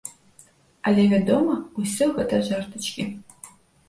[0.91, 3.05] Але вядома, усё гэта жартачкі.